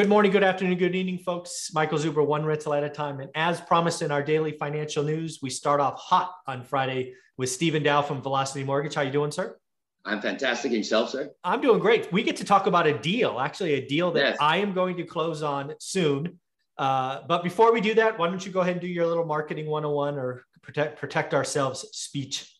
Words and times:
Good 0.00 0.08
morning, 0.08 0.32
good 0.32 0.42
afternoon, 0.42 0.78
good 0.78 0.94
evening, 0.94 1.18
folks. 1.18 1.72
Michael 1.74 1.98
Zuber, 1.98 2.26
one 2.26 2.42
rental 2.42 2.72
at 2.72 2.82
a 2.82 2.88
time. 2.88 3.20
And 3.20 3.30
as 3.34 3.60
promised 3.60 4.00
in 4.00 4.10
our 4.10 4.22
daily 4.22 4.52
financial 4.52 5.04
news, 5.04 5.40
we 5.42 5.50
start 5.50 5.78
off 5.78 6.00
hot 6.00 6.32
on 6.46 6.64
Friday 6.64 7.12
with 7.36 7.50
Stephen 7.50 7.82
Dow 7.82 8.00
from 8.00 8.22
Velocity 8.22 8.64
Mortgage. 8.64 8.94
How 8.94 9.02
you 9.02 9.10
doing, 9.10 9.30
sir? 9.30 9.58
I'm 10.06 10.22
fantastic. 10.22 10.72
Yourself, 10.72 11.10
sir? 11.10 11.32
I'm 11.44 11.60
doing 11.60 11.80
great. 11.80 12.10
We 12.10 12.22
get 12.22 12.36
to 12.36 12.46
talk 12.46 12.66
about 12.66 12.86
a 12.86 12.96
deal, 12.96 13.38
actually 13.38 13.74
a 13.74 13.86
deal 13.86 14.10
that 14.12 14.20
yes. 14.20 14.36
I 14.40 14.56
am 14.56 14.72
going 14.72 14.96
to 14.96 15.04
close 15.04 15.42
on 15.42 15.74
soon. 15.80 16.38
Uh, 16.78 17.20
but 17.28 17.44
before 17.44 17.70
we 17.70 17.82
do 17.82 17.92
that, 17.92 18.18
why 18.18 18.30
don't 18.30 18.46
you 18.46 18.52
go 18.52 18.60
ahead 18.60 18.76
and 18.76 18.80
do 18.80 18.88
your 18.88 19.06
little 19.06 19.26
marketing 19.26 19.66
101 19.66 20.16
or 20.16 20.46
protect 20.62 20.98
protect 20.98 21.34
ourselves 21.34 21.84
speech? 21.92 22.50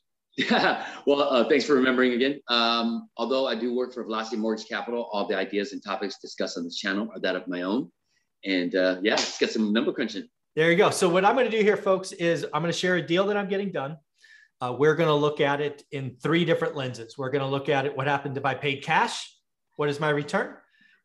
Yeah. 0.48 0.86
Well, 1.06 1.22
uh, 1.22 1.48
thanks 1.48 1.64
for 1.64 1.74
remembering 1.74 2.12
again. 2.12 2.40
Um, 2.48 3.08
although 3.16 3.46
I 3.46 3.54
do 3.54 3.74
work 3.74 3.94
for 3.94 4.04
Velocity 4.04 4.36
Mortgage 4.36 4.68
Capital, 4.68 5.08
all 5.12 5.26
the 5.26 5.34
ideas 5.34 5.72
and 5.72 5.82
topics 5.82 6.18
discussed 6.18 6.58
on 6.58 6.64
this 6.64 6.76
channel 6.76 7.08
are 7.12 7.20
that 7.20 7.34
of 7.34 7.48
my 7.48 7.62
own. 7.62 7.90
And 8.44 8.74
uh, 8.74 8.98
yeah, 9.02 9.14
let's 9.14 9.38
get 9.38 9.50
some 9.50 9.72
number 9.72 9.92
crunching. 9.92 10.28
There 10.54 10.70
you 10.70 10.76
go. 10.76 10.90
So 10.90 11.08
what 11.08 11.24
I'm 11.24 11.34
going 11.34 11.50
to 11.50 11.56
do 11.56 11.64
here, 11.64 11.76
folks, 11.76 12.12
is 12.12 12.44
I'm 12.52 12.60
going 12.60 12.72
to 12.72 12.78
share 12.78 12.96
a 12.96 13.02
deal 13.02 13.26
that 13.26 13.36
I'm 13.36 13.48
getting 13.48 13.72
done. 13.72 13.96
Uh, 14.60 14.76
we're 14.78 14.94
going 14.94 15.08
to 15.08 15.14
look 15.14 15.40
at 15.40 15.60
it 15.60 15.84
in 15.90 16.16
three 16.22 16.44
different 16.44 16.76
lenses. 16.76 17.16
We're 17.16 17.30
going 17.30 17.42
to 17.42 17.48
look 17.48 17.68
at 17.68 17.86
it. 17.86 17.96
What 17.96 18.06
happened 18.06 18.36
if 18.36 18.44
I 18.44 18.54
paid 18.54 18.82
cash? 18.82 19.34
What 19.76 19.88
is 19.88 19.98
my 19.98 20.10
return? 20.10 20.54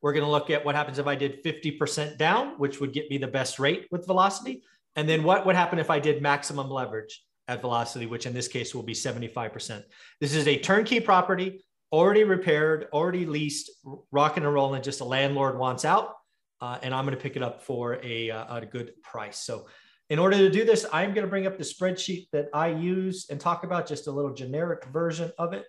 We're 0.02 0.14
going 0.14 0.26
to 0.26 0.32
look 0.32 0.50
at 0.50 0.66
what 0.66 0.76
happens 0.76 1.00
if 1.00 1.08
I 1.08 1.16
did 1.16 1.44
50% 1.44 2.18
down, 2.18 2.60
which 2.60 2.82
would 2.82 2.92
get 2.92 3.10
me 3.10 3.18
the 3.18 3.28
best 3.28 3.58
rate 3.58 3.88
with 3.92 4.06
velocity. 4.06 4.64
And 4.98 5.08
then 5.08 5.24
what 5.24 5.46
would 5.46 5.56
happen 5.56 5.80
if 5.80 5.90
I 5.90 6.00
did 6.00 6.22
maximum 6.22 6.70
leverage? 6.70 7.24
At 7.48 7.62
velocity, 7.62 8.06
which 8.06 8.26
in 8.26 8.34
this 8.34 8.48
case 8.48 8.74
will 8.74 8.84
be 8.84 8.94
75%. 8.94 9.84
This 10.20 10.34
is 10.34 10.48
a 10.48 10.58
turnkey 10.58 11.00
property, 11.00 11.64
already 11.92 12.24
repaired, 12.24 12.88
already 12.92 13.26
leased, 13.26 13.72
rocking 14.12 14.44
and 14.44 14.54
rolling, 14.54 14.82
just 14.82 15.02
a 15.02 15.06
landlord 15.06 15.58
wants 15.58 15.86
out. 15.86 16.16
Uh, 16.62 16.80
and 16.82 16.94
I'm 16.94 17.06
going 17.06 17.16
to 17.16 17.22
pick 17.22 17.36
it 17.36 17.44
up 17.44 17.62
for 17.62 18.00
a, 18.02 18.32
uh, 18.32 18.58
a 18.58 18.66
good 18.66 18.94
price. 19.04 19.38
So 19.40 19.68
in 20.10 20.20
order 20.20 20.38
to 20.38 20.50
do 20.50 20.66
this, 20.66 20.86
I'm 20.94 21.14
going 21.14 21.26
to 21.26 21.30
bring 21.30 21.46
up 21.48 21.58
the 21.58 21.64
spreadsheet 21.64 22.28
that 22.32 22.48
I 22.54 22.68
use 22.68 23.28
and 23.30 23.40
talk 23.40 23.64
about 23.64 23.88
just 23.88 24.08
a 24.08 24.12
little 24.12 24.34
generic 24.34 24.86
version 24.86 25.32
of 25.38 25.54
it. 25.54 25.66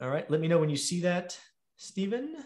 All 0.00 0.08
right, 0.08 0.30
let 0.30 0.40
me 0.40 0.48
know 0.48 0.58
when 0.58 0.70
you 0.70 0.76
see 0.76 1.00
that, 1.00 1.38
Stephen. 1.76 2.36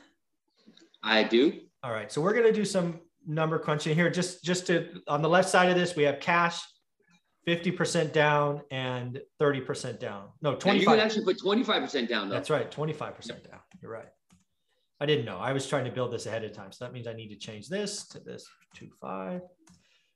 I 1.03 1.23
do. 1.23 1.61
All 1.83 1.93
right, 1.93 2.11
so 2.11 2.21
we're 2.21 2.33
going 2.33 2.47
to 2.47 2.53
do 2.53 2.65
some 2.65 3.01
number 3.27 3.59
crunching 3.59 3.95
here. 3.95 4.11
Just 4.11 4.43
just 4.43 4.67
to 4.67 5.01
on 5.07 5.23
the 5.23 5.29
left 5.29 5.49
side 5.49 5.69
of 5.69 5.77
this, 5.77 5.95
we 5.95 6.03
have 6.05 6.19
cash 6.19 6.61
50% 7.47 8.13
down 8.13 8.63
and 8.71 9.21
30% 9.41 9.99
down. 9.99 10.29
No, 10.43 10.55
25. 10.55 10.81
you 10.81 10.87
can 10.87 11.01
actually 11.01 11.25
put 11.25 11.39
25% 11.39 12.09
down 12.09 12.29
though. 12.29 12.35
That's 12.35 12.51
right, 12.51 12.71
25% 12.71 13.29
down. 13.49 13.61
You're 13.83 13.93
right. 13.93 14.09
I 15.01 15.07
didn't 15.07 15.25
know. 15.25 15.39
I 15.39 15.53
was 15.53 15.67
trying 15.67 15.85
to 15.85 15.91
build 15.91 16.13
this 16.13 16.27
ahead 16.27 16.45
of 16.45 16.53
time. 16.53 16.73
So 16.73 16.85
that 16.85 16.93
means 16.93 17.07
I 17.07 17.13
need 17.13 17.29
to 17.29 17.37
change 17.37 17.69
this 17.69 18.07
to 18.09 18.21
this 18.21 18.47
two 18.75 18.89
five. 19.01 19.43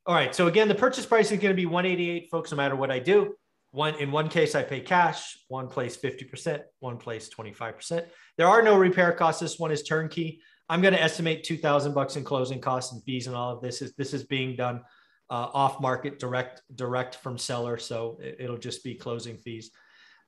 All 0.06 0.14
right. 0.14 0.34
So 0.34 0.46
again, 0.46 0.68
the 0.68 0.74
purchase 0.74 1.04
price 1.04 1.30
is 1.30 1.38
going 1.38 1.54
to 1.54 1.54
be 1.54 1.66
188, 1.66 2.30
folks, 2.30 2.50
no 2.50 2.56
matter 2.56 2.76
what 2.76 2.90
I 2.90 2.98
do. 2.98 3.34
One 3.72 3.94
in 3.96 4.10
one 4.10 4.30
case, 4.30 4.54
I 4.54 4.62
pay 4.62 4.80
cash, 4.80 5.36
one 5.48 5.68
place 5.68 5.96
50%, 5.96 6.62
one 6.80 6.96
place 6.96 7.28
25%. 7.28 8.06
There 8.38 8.46
are 8.46 8.62
no 8.62 8.78
repair 8.78 9.12
costs. 9.12 9.42
This 9.42 9.58
one 9.58 9.70
is 9.70 9.82
turnkey. 9.82 10.40
I'm 10.70 10.80
going 10.80 10.94
to 10.94 11.02
estimate 11.02 11.44
2000 11.44 11.92
bucks 11.92 12.16
in 12.16 12.24
closing 12.24 12.60
costs 12.60 12.92
and 12.92 13.02
fees 13.04 13.26
and 13.26 13.36
all 13.36 13.54
of 13.54 13.62
this 13.62 13.82
is 13.82 13.94
this 13.94 14.14
is 14.14 14.24
being 14.24 14.56
done 14.56 14.82
uh, 15.30 15.48
off 15.52 15.80
market 15.80 16.18
direct 16.18 16.62
direct 16.74 17.16
from 17.16 17.38
seller. 17.38 17.78
So 17.78 18.18
it, 18.20 18.48
will 18.48 18.58
just 18.58 18.82
be 18.82 18.94
closing 18.94 19.36
fees. 19.36 19.70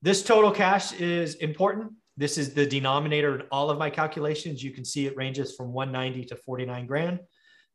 This 0.02 0.22
total 0.22 0.50
cash 0.50 0.92
is 0.92 1.34
important. 1.36 1.92
This 2.16 2.38
is 2.38 2.54
the 2.54 2.66
denominator 2.66 3.34
in 3.34 3.46
all 3.50 3.70
of 3.70 3.78
my 3.78 3.90
calculations. 3.90 4.62
You 4.62 4.70
can 4.70 4.84
see 4.84 5.06
it 5.06 5.16
ranges 5.16 5.54
from 5.56 5.72
190 5.72 6.26
to 6.26 6.36
49 6.36 6.86
grand. 6.86 7.20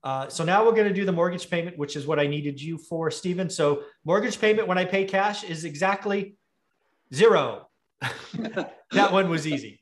Uh, 0.04 0.28
so 0.30 0.44
now 0.44 0.64
we're 0.64 0.72
going 0.72 0.88
to 0.88 0.94
do 0.94 1.04
the 1.04 1.12
mortgage 1.12 1.50
payment 1.50 1.76
which 1.80 1.96
is 1.96 2.06
what 2.06 2.20
i 2.20 2.28
needed 2.28 2.62
you 2.62 2.78
for 2.78 3.10
stephen 3.10 3.50
so 3.50 3.82
mortgage 4.04 4.40
payment 4.40 4.68
when 4.68 4.78
i 4.78 4.86
pay 4.86 5.04
cash 5.04 5.44
is 5.44 5.66
exactly 5.66 6.38
zero. 7.12 7.68
That 8.92 9.12
one 9.12 9.30
was 9.30 9.48
easy 9.48 9.80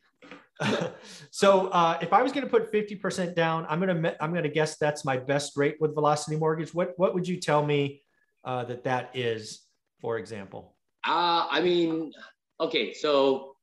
so 1.31 1.67
uh, 1.67 1.97
if 2.01 2.13
I 2.13 2.21
was 2.21 2.31
going 2.31 2.45
to 2.45 2.49
put 2.49 2.71
50% 2.71 3.35
down, 3.35 3.65
I'm 3.69 3.79
going 3.79 4.03
to, 4.03 4.23
I'm 4.23 4.31
going 4.31 4.43
to 4.43 4.49
guess 4.49 4.77
that's 4.77 5.03
my 5.03 5.17
best 5.17 5.57
rate 5.57 5.77
with 5.79 5.93
velocity 5.93 6.37
mortgage. 6.37 6.73
What, 6.73 6.93
what 6.97 7.13
would 7.13 7.27
you 7.27 7.39
tell 7.39 7.65
me 7.65 8.01
uh, 8.43 8.63
that 8.65 8.83
that 8.83 9.11
is, 9.13 9.61
for 10.01 10.17
example? 10.17 10.75
Uh, 11.05 11.47
I 11.49 11.61
mean, 11.61 12.13
okay. 12.59 12.93
So 12.93 13.55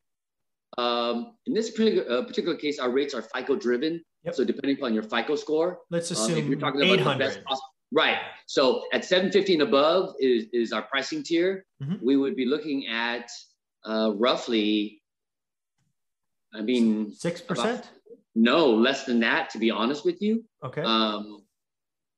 um, 0.78 1.34
in 1.46 1.54
this 1.54 1.70
particular, 1.70 2.10
uh, 2.10 2.24
particular 2.24 2.56
case, 2.56 2.78
our 2.78 2.90
rates 2.90 3.14
are 3.14 3.22
FICO 3.22 3.56
driven. 3.56 4.02
Yep. 4.24 4.34
So 4.34 4.44
depending 4.44 4.76
upon 4.76 4.92
your 4.94 5.02
FICO 5.02 5.36
score, 5.36 5.80
let's 5.90 6.10
assume 6.10 6.34
um, 6.34 6.38
if 6.38 6.46
you're 6.46 6.58
talking 6.58 6.82
about 6.82 6.98
800. 7.00 7.14
the 7.14 7.18
best 7.18 7.44
possible, 7.44 7.68
right. 7.92 8.18
So 8.46 8.84
at 8.92 9.04
750 9.04 9.54
and 9.54 9.62
above 9.62 10.14
is, 10.20 10.46
is 10.52 10.72
our 10.72 10.82
pricing 10.82 11.22
tier. 11.22 11.64
Mm-hmm. 11.82 12.04
We 12.04 12.16
would 12.16 12.36
be 12.36 12.44
looking 12.44 12.86
at 12.86 13.30
uh, 13.86 14.12
roughly 14.16 14.99
I 16.52 16.62
mean, 16.62 17.12
six 17.12 17.40
percent. 17.40 17.88
No, 18.34 18.70
less 18.70 19.04
than 19.04 19.20
that, 19.20 19.50
to 19.50 19.58
be 19.58 19.70
honest 19.70 20.04
with 20.04 20.22
you. 20.22 20.44
Okay. 20.64 20.82
Um, 20.82 21.44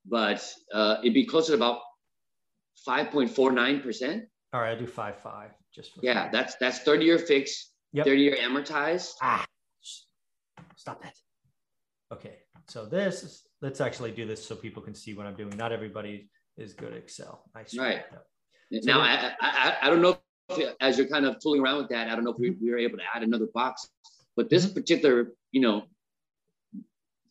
but 0.05 0.45
uh, 0.73 0.97
it'd 1.01 1.13
be 1.13 1.25
closer 1.25 1.53
to 1.53 1.57
about 1.57 1.79
five 2.85 3.09
point 3.09 3.29
four 3.29 3.51
nine 3.51 3.81
percent. 3.81 4.25
All 4.53 4.61
right, 4.61 4.75
I 4.75 4.79
do 4.79 4.87
five 4.87 5.17
five 5.17 5.51
just. 5.73 5.91
yeah, 6.01 6.23
five. 6.23 6.31
that's 6.31 6.55
that's 6.59 6.79
thirty 6.79 7.05
year 7.05 7.17
fixed, 7.17 7.71
yep. 7.93 8.05
thirty 8.05 8.21
year 8.21 8.37
amortized. 8.41 9.11
Ah, 9.21 9.45
stop 10.75 11.01
that. 11.03 11.13
Okay, 12.11 12.37
so 12.67 12.85
this 12.85 13.23
is, 13.23 13.43
let's 13.61 13.81
actually 13.81 14.11
do 14.11 14.25
this 14.25 14.45
so 14.45 14.55
people 14.55 14.83
can 14.83 14.93
see 14.93 15.13
what 15.13 15.25
I'm 15.25 15.35
doing. 15.35 15.55
Not 15.57 15.71
everybody 15.71 16.29
is 16.57 16.73
good 16.73 16.91
at 16.91 16.97
Excel. 16.99 17.43
Nice. 17.55 17.75
Right. 17.75 18.03
So 18.71 18.79
now, 18.83 19.01
I, 19.01 19.33
I 19.41 19.77
I 19.83 19.89
don't 19.89 20.01
know 20.01 20.17
if 20.49 20.75
as 20.79 20.97
you're 20.97 21.07
kind 21.07 21.25
of 21.25 21.39
tooling 21.41 21.61
around 21.61 21.77
with 21.77 21.89
that, 21.89 22.07
I 22.09 22.15
don't 22.15 22.23
know 22.23 22.31
if 22.31 22.39
we, 22.39 22.51
we 22.61 22.69
were 22.69 22.77
able 22.77 22.97
to 22.97 23.03
add 23.15 23.23
another 23.23 23.47
box 23.53 23.87
but 24.35 24.49
this 24.49 24.65
mm-hmm. 24.65 24.73
particular, 24.73 25.33
you 25.51 25.61
know, 25.61 25.83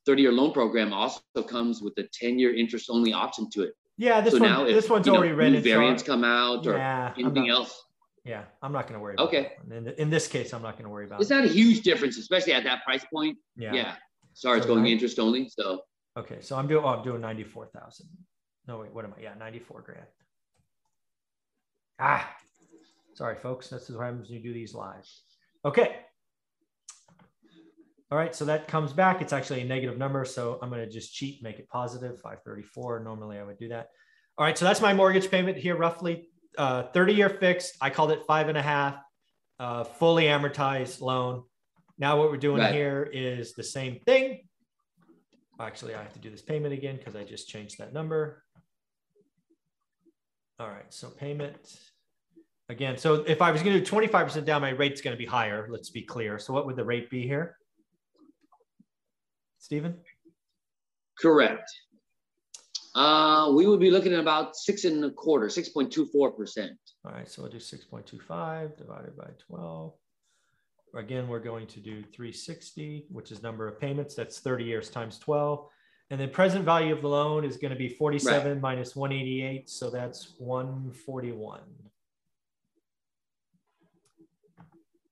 30 0.06 0.22
year 0.22 0.32
loan 0.32 0.52
program 0.52 0.92
also 0.92 1.20
comes 1.48 1.80
with 1.80 1.94
a 1.98 2.04
10 2.12 2.38
year 2.38 2.54
interest 2.54 2.90
only 2.90 3.12
option 3.12 3.48
to 3.50 3.62
it. 3.62 3.74
Yeah, 3.98 4.20
this 4.20 4.34
so 4.34 4.40
one, 4.40 4.48
now 4.48 4.64
this 4.64 4.88
one's 4.88 5.08
already 5.08 5.32
ready. 5.32 5.60
Variants 5.60 6.02
come 6.02 6.24
out 6.24 6.66
or 6.66 6.76
yeah, 6.76 7.12
anything 7.16 7.46
not, 7.46 7.50
else. 7.50 7.84
Yeah, 8.24 8.44
I'm 8.62 8.72
not 8.72 8.86
going 8.86 8.94
to 8.94 9.00
worry. 9.00 9.14
About 9.14 9.32
it. 9.32 9.36
Okay. 9.36 9.52
In, 9.70 9.88
in, 9.88 10.10
this 10.10 10.28
case, 10.28 10.54
I'm 10.54 10.62
not 10.62 10.72
going 10.72 10.84
to 10.84 10.90
worry 10.90 11.06
about. 11.06 11.20
It's 11.20 11.30
it. 11.30 11.34
not 11.34 11.44
a 11.44 11.48
huge 11.48 11.82
difference, 11.82 12.16
especially 12.18 12.52
at 12.52 12.64
that 12.64 12.84
price 12.84 13.04
point. 13.12 13.36
Yeah. 13.56 13.72
Yeah. 13.72 13.94
Sorry, 14.34 14.58
so 14.58 14.62
it's 14.62 14.66
going 14.66 14.82
90, 14.82 14.92
interest 14.92 15.18
only. 15.18 15.48
So. 15.48 15.82
Okay, 16.16 16.38
so 16.40 16.56
I'm 16.56 16.66
doing. 16.68 16.84
Oh, 16.84 16.88
I'm 16.88 17.04
doing 17.04 17.20
94,000. 17.20 18.06
No, 18.66 18.78
wait. 18.78 18.92
What 18.92 19.04
am 19.04 19.14
I? 19.18 19.22
Yeah, 19.22 19.34
94 19.38 19.82
grand. 19.82 20.06
Ah, 21.98 22.28
sorry, 23.14 23.36
folks. 23.36 23.68
This 23.68 23.90
is 23.90 23.96
what 23.96 24.04
happens 24.04 24.28
when 24.28 24.38
you 24.38 24.42
do 24.42 24.54
these 24.54 24.74
live. 24.74 25.06
Okay. 25.64 25.96
All 28.12 28.18
right, 28.18 28.36
so 28.36 28.44
that 28.44 28.68
comes 28.68 28.92
back. 28.92 29.22
It's 29.22 29.32
actually 29.32 29.62
a 29.62 29.64
negative 29.64 29.96
number. 29.96 30.26
So 30.26 30.58
I'm 30.60 30.68
going 30.68 30.84
to 30.84 30.90
just 30.90 31.14
cheat, 31.14 31.42
make 31.42 31.58
it 31.58 31.66
positive, 31.70 32.20
534. 32.20 33.00
Normally 33.00 33.38
I 33.38 33.42
would 33.42 33.56
do 33.56 33.68
that. 33.68 33.88
All 34.36 34.44
right, 34.44 34.58
so 34.58 34.66
that's 34.66 34.82
my 34.82 34.92
mortgage 34.92 35.30
payment 35.30 35.56
here, 35.56 35.78
roughly 35.78 36.28
uh, 36.58 36.82
30 36.82 37.14
year 37.14 37.30
fixed. 37.30 37.74
I 37.80 37.88
called 37.88 38.12
it 38.12 38.22
five 38.26 38.50
and 38.50 38.58
a 38.58 38.60
half, 38.60 38.96
uh, 39.58 39.84
fully 39.84 40.24
amortized 40.24 41.00
loan. 41.00 41.44
Now 41.96 42.18
what 42.18 42.30
we're 42.30 42.36
doing 42.36 42.60
right. 42.60 42.74
here 42.74 43.08
is 43.10 43.54
the 43.54 43.64
same 43.64 43.98
thing. 44.00 44.42
Actually, 45.58 45.94
I 45.94 46.02
have 46.02 46.12
to 46.12 46.18
do 46.18 46.28
this 46.28 46.42
payment 46.42 46.74
again 46.74 46.98
because 46.98 47.16
I 47.16 47.24
just 47.24 47.48
changed 47.48 47.78
that 47.78 47.94
number. 47.94 48.44
All 50.60 50.68
right, 50.68 50.84
so 50.90 51.08
payment 51.08 51.78
again. 52.68 52.98
So 52.98 53.24
if 53.26 53.40
I 53.40 53.50
was 53.52 53.62
going 53.62 53.72
to 53.72 53.82
do 53.82 53.90
25% 53.90 54.44
down, 54.44 54.60
my 54.60 54.70
rate's 54.70 55.00
going 55.00 55.16
to 55.16 55.18
be 55.18 55.24
higher. 55.24 55.66
Let's 55.70 55.88
be 55.88 56.02
clear. 56.02 56.38
So 56.38 56.52
what 56.52 56.66
would 56.66 56.76
the 56.76 56.84
rate 56.84 57.08
be 57.08 57.26
here? 57.26 57.56
Stephen? 59.62 59.94
Correct. 61.20 61.70
Uh, 62.96 63.52
we 63.54 63.66
would 63.66 63.78
be 63.78 63.92
looking 63.92 64.12
at 64.12 64.18
about 64.18 64.56
six 64.56 64.84
and 64.84 65.04
a 65.04 65.10
quarter, 65.10 65.46
6.24%. 65.46 66.70
All 67.04 67.12
right, 67.12 67.30
so 67.30 67.42
we'll 67.42 67.50
do 67.50 67.58
6.25 67.58 68.76
divided 68.76 69.16
by 69.16 69.28
12. 69.46 69.94
Again, 70.96 71.28
we're 71.28 71.38
going 71.38 71.68
to 71.68 71.80
do 71.80 72.02
360, 72.02 73.06
which 73.08 73.30
is 73.30 73.42
number 73.42 73.68
of 73.68 73.80
payments. 73.80 74.16
That's 74.16 74.40
30 74.40 74.64
years 74.64 74.90
times 74.90 75.18
12. 75.20 75.64
And 76.10 76.20
the 76.20 76.26
present 76.26 76.64
value 76.64 76.92
of 76.92 77.00
the 77.00 77.08
loan 77.08 77.44
is 77.44 77.56
going 77.56 77.70
to 77.70 77.78
be 77.78 77.88
47 77.88 78.52
right. 78.52 78.60
minus 78.60 78.96
188. 78.96 79.70
So 79.70 79.90
that's 79.90 80.34
141. 80.38 81.60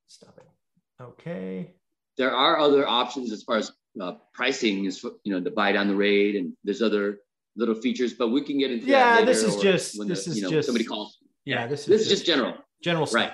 Stop 0.09 0.39
it. 0.39 0.49
Okay. 1.01 1.73
There 2.19 2.33
are 2.35 2.59
other 2.59 2.87
options 2.87 3.33
as 3.33 3.45
far 3.45 3.57
as 3.57 3.73
uh, 4.01 4.13
pricing 4.33 4.85
is 4.85 5.03
you 5.25 5.33
know 5.33 5.41
to 5.41 5.51
buy 5.51 5.73
down 5.73 5.89
the 5.89 5.95
rate 5.95 6.37
and 6.37 6.53
there's 6.65 6.83
other 6.83 7.19
little 7.57 7.75
features 7.75 8.15
but 8.15 8.29
we 8.29 8.43
can 8.43 8.59
get 8.59 8.71
into 8.71 8.87
yeah 8.87 9.25
this 9.25 9.43
is 9.43 9.57
just 9.57 9.99
this 10.07 10.25
the, 10.25 10.31
is 10.31 10.37
you 10.37 10.43
know, 10.43 10.51
just 10.51 10.67
somebody 10.67 10.85
calls 10.85 11.19
yeah 11.45 11.67
this 11.67 11.81
is 11.81 11.87
this 11.87 12.03
is 12.03 12.09
just 12.09 12.27
general 12.27 12.55
general 12.83 13.07
stuff. 13.07 13.15
right 13.15 13.33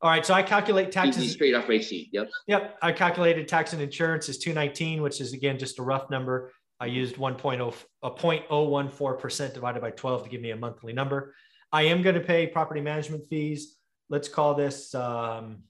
All 0.00 0.10
right, 0.10 0.26
so 0.26 0.34
I 0.34 0.42
calculate 0.42 0.90
taxes. 0.90 1.22
Easy 1.22 1.34
straight 1.34 1.54
off 1.54 1.68
rate 1.68 1.84
sheet. 1.84 2.08
Yep. 2.12 2.28
Yep, 2.48 2.78
I 2.82 2.90
calculated 2.90 3.46
tax 3.46 3.72
and 3.72 3.80
insurance 3.80 4.28
is 4.28 4.38
219, 4.38 5.00
which 5.00 5.20
is 5.20 5.32
again 5.32 5.58
just 5.58 5.78
a 5.78 5.82
rough 5.82 6.10
number. 6.10 6.50
I 6.80 6.86
used 6.86 7.14
1.0 7.16 7.74
a 8.02 8.10
0.014% 8.10 9.54
divided 9.54 9.80
by 9.80 9.92
12 9.92 10.24
to 10.24 10.28
give 10.28 10.40
me 10.40 10.50
a 10.50 10.56
monthly 10.56 10.92
number. 10.92 11.36
I 11.70 11.82
am 11.82 12.02
going 12.02 12.16
to 12.16 12.20
pay 12.20 12.48
property 12.48 12.80
management 12.80 13.28
fees. 13.30 13.76
Let's 14.10 14.28
call 14.28 14.54
this 14.54 14.92
um, 14.92 15.62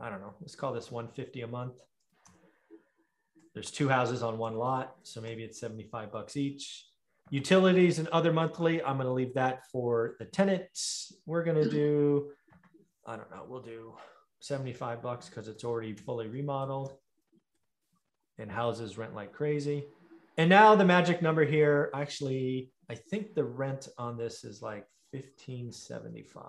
I 0.00 0.10
don't 0.10 0.20
know. 0.20 0.34
Let's 0.40 0.54
call 0.54 0.72
this 0.72 0.90
150 0.90 1.40
a 1.42 1.46
month. 1.46 1.74
There's 3.54 3.70
two 3.70 3.88
houses 3.88 4.22
on 4.22 4.38
one 4.38 4.56
lot, 4.56 4.96
so 5.02 5.20
maybe 5.20 5.42
it's 5.42 5.60
75 5.60 6.12
bucks 6.12 6.36
each. 6.36 6.86
Utilities 7.30 7.98
and 7.98 8.08
other 8.08 8.32
monthly, 8.32 8.82
I'm 8.82 8.96
going 8.96 9.06
to 9.06 9.12
leave 9.12 9.34
that 9.34 9.66
for 9.70 10.16
the 10.18 10.24
tenants. 10.24 11.12
We're 11.26 11.44
going 11.44 11.62
to 11.62 11.68
do, 11.68 12.30
I 13.06 13.16
don't 13.16 13.30
know, 13.30 13.44
we'll 13.46 13.62
do 13.62 13.94
75 14.40 15.02
bucks 15.02 15.28
because 15.28 15.48
it's 15.48 15.64
already 15.64 15.94
fully 15.94 16.28
remodeled 16.28 16.94
and 18.38 18.50
houses 18.50 18.96
rent 18.96 19.14
like 19.14 19.32
crazy. 19.32 19.84
And 20.38 20.48
now 20.48 20.74
the 20.74 20.84
magic 20.84 21.20
number 21.20 21.44
here, 21.44 21.90
actually, 21.94 22.70
I 22.88 22.94
think 22.94 23.34
the 23.34 23.44
rent 23.44 23.88
on 23.98 24.16
this 24.16 24.44
is 24.44 24.62
like 24.62 24.86
1575. 25.10 26.44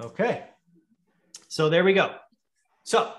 Okay. 0.00 0.44
So 1.48 1.68
there 1.68 1.84
we 1.84 1.92
go. 1.92 2.16
So 2.90 3.12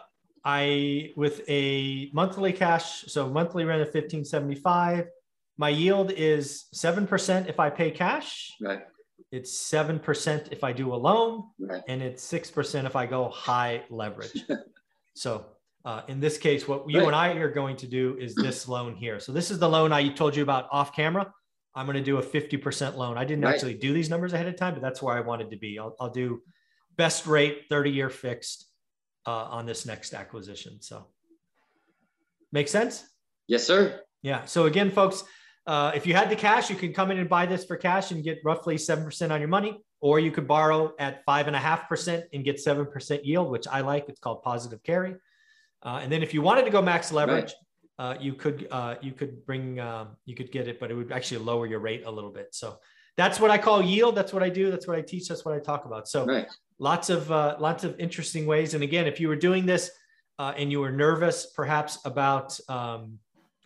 I, 0.43 1.13
with 1.15 1.43
a 1.47 2.09
monthly 2.11 2.51
cash, 2.51 3.03
so 3.07 3.29
monthly 3.29 3.63
rent 3.63 3.81
of 3.81 3.87
1575, 3.87 5.07
my 5.55 5.69
yield 5.69 6.11
is 6.11 6.65
7% 6.75 7.47
if 7.47 7.57
I 7.57 7.69
pay 7.69 7.89
cash. 7.89 8.51
Right. 8.59 8.81
It's 9.31 9.49
7% 9.71 10.51
if 10.51 10.65
I 10.65 10.73
do 10.73 10.93
a 10.93 10.97
loan. 10.97 11.45
Right. 11.57 11.81
And 11.87 12.01
it's 12.01 12.21
6% 12.29 12.85
if 12.85 12.97
I 12.97 13.05
go 13.05 13.29
high 13.29 13.83
leverage. 13.89 14.43
so 15.15 15.45
uh, 15.85 16.01
in 16.09 16.19
this 16.19 16.37
case, 16.37 16.67
what 16.67 16.89
you 16.89 16.99
Right. 16.99 17.07
and 17.07 17.15
I 17.15 17.29
are 17.35 17.49
going 17.49 17.77
to 17.77 17.87
do 17.87 18.17
is 18.19 18.35
this 18.35 18.67
loan 18.75 18.93
here. 18.97 19.21
So 19.21 19.31
this 19.31 19.51
is 19.51 19.57
the 19.57 19.69
loan 19.69 19.93
I 19.93 20.09
told 20.09 20.35
you 20.35 20.43
about 20.43 20.67
off 20.73 20.93
camera. 20.93 21.33
I'm 21.75 21.85
going 21.85 21.95
to 21.95 22.03
do 22.03 22.17
a 22.17 22.21
50% 22.21 22.97
loan. 22.97 23.17
I 23.17 23.23
didn't 23.23 23.45
Right. 23.45 23.53
actually 23.53 23.75
do 23.75 23.93
these 23.93 24.09
numbers 24.09 24.33
ahead 24.33 24.47
of 24.49 24.57
time, 24.57 24.73
but 24.73 24.81
that's 24.83 25.01
where 25.01 25.15
I 25.15 25.21
wanted 25.21 25.49
to 25.51 25.55
be. 25.55 25.79
I'll, 25.79 25.95
I'll 25.97 26.09
do 26.09 26.41
best 26.97 27.25
rate 27.25 27.67
30 27.69 27.89
year 27.91 28.09
fixed 28.09 28.67
uh, 29.25 29.31
on 29.31 29.65
this 29.65 29.85
next 29.85 30.13
acquisition. 30.13 30.81
So 30.81 31.07
make 32.51 32.67
sense? 32.67 33.03
Yes, 33.47 33.65
sir. 33.65 34.01
Yeah. 34.21 34.45
So 34.45 34.65
again, 34.65 34.91
folks, 34.91 35.23
uh, 35.67 35.91
if 35.93 36.07
you 36.07 36.13
had 36.13 36.29
the 36.29 36.35
cash, 36.35 36.69
you 36.69 36.75
can 36.75 36.93
come 36.93 37.11
in 37.11 37.19
and 37.19 37.29
buy 37.29 37.45
this 37.45 37.65
for 37.65 37.75
cash 37.75 38.11
and 38.11 38.23
get 38.23 38.39
roughly 38.43 38.75
7% 38.75 39.31
on 39.31 39.39
your 39.39 39.47
money, 39.47 39.79
or 39.99 40.19
you 40.19 40.31
could 40.31 40.47
borrow 40.47 40.93
at 40.99 41.23
five 41.25 41.47
and 41.47 41.55
a 41.55 41.59
half 41.59 41.87
percent 41.87 42.25
and 42.33 42.43
get 42.43 42.57
7% 42.57 43.19
yield, 43.23 43.49
which 43.49 43.67
I 43.67 43.81
like. 43.81 44.09
It's 44.09 44.19
called 44.19 44.41
positive 44.41 44.81
carry. 44.83 45.15
Uh, 45.83 45.99
and 46.01 46.11
then 46.11 46.23
if 46.23 46.33
you 46.33 46.41
wanted 46.41 46.65
to 46.65 46.71
go 46.71 46.81
max 46.81 47.11
leverage, 47.11 47.53
uh, 47.99 48.15
you 48.19 48.33
could, 48.33 48.67
uh, 48.71 48.95
you 49.01 49.11
could 49.11 49.45
bring, 49.45 49.79
um, 49.79 50.17
you 50.25 50.35
could 50.35 50.51
get 50.51 50.67
it, 50.67 50.79
but 50.79 50.89
it 50.89 50.95
would 50.95 51.11
actually 51.11 51.43
lower 51.43 51.67
your 51.67 51.79
rate 51.79 52.03
a 52.05 52.11
little 52.11 52.31
bit. 52.31 52.47
So 52.51 52.77
that's 53.17 53.39
what 53.39 53.51
I 53.51 53.57
call 53.57 53.81
yield. 53.81 54.15
That's 54.15 54.33
what 54.33 54.43
I 54.43 54.49
do. 54.49 54.71
That's 54.71 54.87
what 54.87 54.97
I 54.97 55.01
teach. 55.01 55.27
That's 55.27 55.43
what 55.45 55.53
I 55.53 55.59
talk 55.59 55.85
about. 55.85 56.07
So 56.07 56.25
Right. 56.25 56.47
lots 56.79 57.09
of 57.09 57.31
uh, 57.31 57.57
lots 57.59 57.83
of 57.83 57.99
interesting 57.99 58.45
ways. 58.45 58.73
And 58.73 58.83
again, 58.83 59.05
if 59.07 59.19
you 59.19 59.27
were 59.27 59.35
doing 59.35 59.65
this 59.65 59.91
uh, 60.39 60.53
and 60.57 60.71
you 60.71 60.79
were 60.79 60.91
nervous, 60.91 61.47
perhaps 61.47 61.99
about 62.05 62.57
um, 62.69 63.19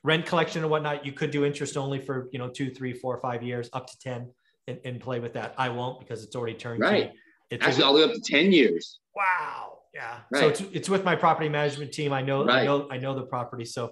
rent 0.04 0.26
collection 0.26 0.62
and 0.64 0.72
whatnot, 0.72 1.06
you 1.06 1.12
could 1.12 1.32
do 1.32 1.46
interest 1.46 1.78
only 1.78 2.00
for 2.00 2.28
you 2.32 2.40
know 2.40 2.50
two, 2.50 2.70
three, 2.72 2.94
four, 2.94 3.20
five 3.22 3.44
years, 3.44 3.70
up 3.74 3.88
to 3.88 3.98
ten, 4.00 4.32
and, 4.68 4.80
and 4.84 5.00
play 5.00 5.20
with 5.20 5.34
that. 5.34 5.54
I 5.58 5.70
won't 5.70 6.00
because 6.00 6.24
it's 6.24 6.36
already 6.36 6.56
turned. 6.56 6.82
Right. 6.82 7.12
It's 7.52 7.64
Actually, 7.66 7.84
all 7.84 7.94
the 7.94 8.00
way 8.00 8.06
up 8.06 8.14
to 8.14 8.20
10 8.22 8.52
years. 8.52 9.00
wow. 9.16 9.74
Yeah. 9.94 10.18
So 10.34 10.50
it's, 10.50 10.62
it's 10.74 10.90
with 10.90 11.06
my 11.06 11.16
property 11.16 11.48
management 11.48 11.94
team. 11.94 12.12
I 12.12 12.22
know. 12.22 12.44
Right. 12.44 12.64
I 12.64 12.66
know. 12.66 12.88
I 12.92 12.98
know 12.98 13.14
the 13.16 13.24
property. 13.28 13.66
So. 13.66 13.92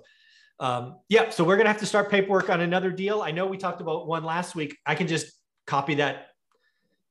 Um, 0.60 1.00
yeah, 1.10 1.30
so 1.30 1.44
we're 1.44 1.58
gonna 1.58 1.70
have 1.70 1.80
to 1.80 1.86
start 1.86 2.12
paperwork 2.12 2.50
on 2.50 2.62
another 2.62 2.92
deal. 2.92 3.22
I 3.22 3.32
know 3.32 3.48
we 3.48 3.58
talked 3.58 3.82
about 3.82 4.08
one 4.08 4.24
last 4.24 4.54
week. 4.56 4.78
I 4.86 4.96
can 4.96 5.08
just 5.08 5.34
copy 5.74 5.96
that 5.96 6.28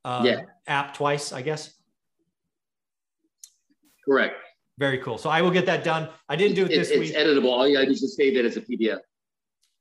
uh, 0.04 0.22
Yeah. 0.24 0.42
app 0.68 0.94
twice, 0.94 1.32
I 1.32 1.42
guess. 1.42 1.74
Correct. 4.04 4.36
Very 4.78 4.98
cool. 4.98 5.18
So 5.18 5.28
I 5.30 5.42
will 5.42 5.50
get 5.50 5.66
that 5.66 5.82
done. 5.82 6.08
I 6.28 6.36
didn't 6.36 6.54
do 6.54 6.62
it 6.62 6.70
It's, 6.70 6.76
this 6.78 6.90
it's 6.90 7.00
week. 7.00 7.10
It's 7.10 7.18
editable. 7.18 7.50
All 7.50 7.66
you 7.66 7.74
gotta 7.74 7.86
do 7.86 7.92
is 7.92 8.00
just 8.00 8.16
save 8.16 8.36
it 8.36 8.44
as 8.44 8.56
a 8.56 8.60
PDF. 8.60 9.00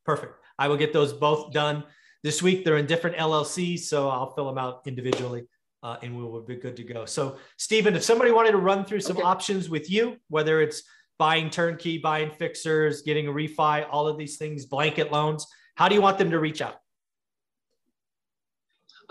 Perfect. 0.04 0.34
I 0.58 0.68
will 0.68 0.78
get 0.78 0.94
those 0.94 1.14
both 1.14 1.54
done 1.54 1.84
this 2.24 2.42
week. 2.42 2.66
They're 2.66 2.78
in 2.78 2.88
different 2.88 3.18
LLCs, 3.18 3.82
so 3.82 4.10
I'll 4.10 4.34
fill 4.34 4.48
them 4.48 4.58
out 4.58 4.82
individually, 4.88 5.44
uh, 5.84 5.98
and 6.02 6.18
we 6.18 6.24
will 6.24 6.42
be 6.42 6.56
good 6.56 6.76
to 6.78 6.84
go. 6.84 7.06
So, 7.06 7.38
Stephen, 7.58 7.96
if 7.96 8.04
somebody 8.04 8.32
wanted 8.32 8.52
to 8.54 8.58
run 8.58 8.84
through 8.84 9.02
some 9.02 9.18
Okay. 9.18 9.26
options 9.34 9.70
with 9.70 9.90
you, 9.92 10.18
whether 10.30 10.60
it's 10.62 10.82
buying 11.20 11.52
turnkey, 11.52 12.00
buying 12.00 12.32
fixers, 12.32 13.04
getting 13.04 13.28
a 13.28 13.32
refi, 13.32 13.88
all 13.92 14.08
of 14.08 14.18
these 14.18 14.38
things, 14.38 14.66
blanket 14.66 15.12
loans, 15.12 15.46
how 15.76 15.88
do 15.88 15.94
you 15.96 16.02
want 16.02 16.18
them 16.18 16.32
to 16.32 16.40
reach 16.40 16.62
out? 16.64 16.81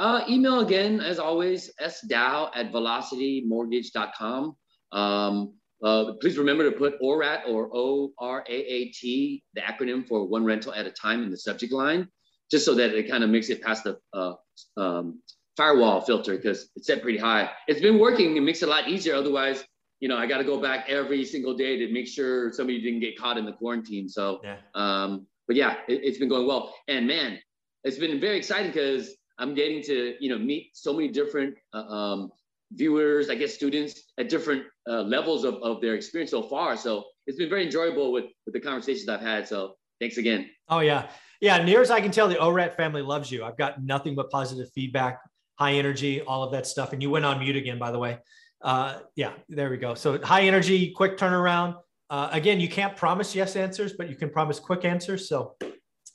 Uh, 0.00 0.24
email 0.30 0.60
again, 0.60 0.98
as 0.98 1.18
always, 1.18 1.70
sdow 1.78 2.50
at 2.54 2.72
velocitymortgage.com. 2.72 4.56
Um, 4.92 5.54
uh, 5.84 6.12
please 6.22 6.38
remember 6.38 6.64
to 6.70 6.76
put 6.76 6.94
ORAT 7.02 7.46
or 7.46 7.68
O 7.74 8.10
R 8.18 8.42
A 8.48 8.52
A 8.52 8.86
T, 8.92 9.42
the 9.52 9.60
acronym 9.60 10.08
for 10.08 10.26
one 10.26 10.42
rental 10.42 10.72
at 10.72 10.86
a 10.86 10.90
time 10.90 11.22
in 11.22 11.30
the 11.30 11.36
subject 11.36 11.70
line, 11.70 12.08
just 12.50 12.64
so 12.64 12.74
that 12.76 12.94
it 12.94 13.10
kind 13.10 13.22
of 13.22 13.28
makes 13.28 13.50
it 13.50 13.60
past 13.60 13.84
the 13.84 13.98
uh, 14.14 14.32
um, 14.78 15.20
firewall 15.54 16.00
filter 16.00 16.34
because 16.34 16.70
it's 16.76 16.86
set 16.86 17.02
pretty 17.02 17.18
high. 17.18 17.50
It's 17.68 17.82
been 17.82 17.98
working. 17.98 18.38
It 18.38 18.40
makes 18.40 18.62
it 18.62 18.68
a 18.68 18.70
lot 18.70 18.88
easier. 18.88 19.14
Otherwise, 19.14 19.62
you 20.00 20.08
know, 20.08 20.16
I 20.16 20.26
got 20.26 20.38
to 20.38 20.44
go 20.44 20.62
back 20.62 20.88
every 20.88 21.26
single 21.26 21.54
day 21.54 21.76
to 21.76 21.92
make 21.92 22.08
sure 22.08 22.50
somebody 22.54 22.80
didn't 22.80 23.00
get 23.00 23.18
caught 23.18 23.36
in 23.36 23.44
the 23.44 23.52
quarantine. 23.52 24.08
So, 24.08 24.40
Yeah. 24.42 24.56
um, 24.74 25.26
but 25.46 25.56
yeah, 25.56 25.76
it, 25.88 26.00
it's 26.04 26.16
been 26.16 26.30
going 26.30 26.46
well. 26.46 26.74
And 26.88 27.06
man, 27.06 27.38
it's 27.84 27.98
been 27.98 28.18
very 28.18 28.38
exciting 28.38 28.70
because 28.72 29.14
I'm 29.40 29.54
getting 29.54 29.82
to, 29.84 30.14
you 30.20 30.28
know, 30.30 30.38
meet 30.38 30.70
so 30.74 30.92
many 30.92 31.08
different 31.08 31.56
uh, 31.72 31.78
um, 31.78 32.30
viewers, 32.72 33.30
I 33.30 33.34
guess 33.34 33.54
students 33.54 34.00
at 34.18 34.28
different 34.28 34.64
uh, 34.88 35.02
levels 35.02 35.44
of, 35.44 35.54
of 35.56 35.80
their 35.80 35.94
experience 35.94 36.30
so 36.30 36.42
far. 36.42 36.76
So 36.76 37.04
it's 37.26 37.38
been 37.38 37.48
very 37.48 37.64
enjoyable 37.64 38.12
with, 38.12 38.26
with 38.44 38.52
the 38.52 38.60
conversations 38.60 39.08
I've 39.08 39.20
had. 39.22 39.48
So 39.48 39.74
thanks 39.98 40.18
again. 40.18 40.50
Oh 40.68 40.80
yeah, 40.80 41.08
yeah. 41.40 41.62
Near 41.64 41.80
as 41.80 41.90
I 41.90 42.00
can 42.00 42.10
tell, 42.10 42.28
the 42.28 42.36
ORAT 42.36 42.76
family 42.76 43.02
loves 43.02 43.32
you. 43.32 43.42
I've 43.42 43.56
got 43.56 43.82
nothing 43.82 44.14
but 44.14 44.30
positive 44.30 44.68
feedback, 44.74 45.20
high 45.58 45.72
energy, 45.72 46.20
all 46.20 46.42
of 46.42 46.52
that 46.52 46.66
stuff. 46.66 46.92
And 46.92 47.02
you 47.02 47.10
went 47.10 47.24
on 47.24 47.40
mute 47.40 47.56
again, 47.56 47.78
by 47.78 47.90
the 47.90 47.98
way. 47.98 48.18
Uh, 48.62 48.98
yeah, 49.16 49.32
there 49.48 49.70
we 49.70 49.78
go. 49.78 49.94
So 49.94 50.22
high 50.22 50.42
energy, 50.42 50.92
quick 50.92 51.16
turnaround. 51.16 51.76
Uh, 52.10 52.28
again, 52.32 52.60
you 52.60 52.68
can't 52.68 52.94
promise 52.96 53.34
yes 53.34 53.56
answers, 53.56 53.94
but 53.94 54.10
you 54.10 54.16
can 54.16 54.28
promise 54.28 54.60
quick 54.60 54.84
answers. 54.84 55.28
So 55.28 55.56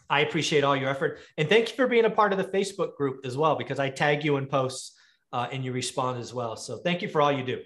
I 0.10 0.22
appreciate 0.22 0.64
all 0.64 0.76
your 0.76 0.90
effort, 0.90 1.20
and 1.38 1.50
thank 1.50 1.70
you 1.70 1.76
for 1.76 1.88
being 1.88 2.06
a 2.06 2.10
part 2.10 2.32
of 2.32 2.38
the 2.38 2.46
Facebook 2.46 2.96
group 2.96 3.26
as 3.26 3.36
well, 3.38 3.56
because 3.56 3.80
I 3.80 3.90
tag 3.90 4.24
you 4.24 4.38
in 4.38 4.46
posts 4.46 4.98
uh, 5.34 5.48
and 5.52 5.64
you 5.64 5.72
respond 5.72 6.20
as 6.20 6.34
well. 6.34 6.56
So 6.56 6.78
thank 6.78 7.02
you 7.02 7.10
for 7.10 7.22
all 7.22 7.32
you 7.32 7.44
do. 7.44 7.62